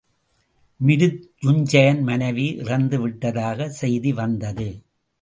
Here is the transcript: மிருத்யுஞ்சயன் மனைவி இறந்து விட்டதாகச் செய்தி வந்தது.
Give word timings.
மிருத்யுஞ்சயன் 0.79 2.01
மனைவி 2.01 2.47
இறந்து 2.57 3.07
விட்டதாகச் 3.07 3.77
செய்தி 3.81 4.13
வந்தது. 4.13 4.69